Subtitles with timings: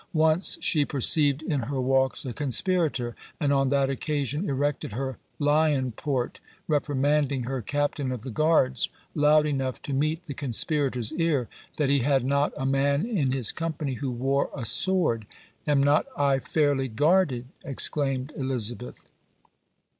[0.17, 5.91] Once she perceived in her walks a conspirator; and on that occasion erected her "lion
[5.91, 11.89] port," reprimanding her captain of the guards, loud enough to meet the conspirator's ear, that
[11.89, 15.27] "he had not a man in his company who wore a sword."
[15.67, 19.05] "Am not I fairly guarded?" exclaimed Elizabeth.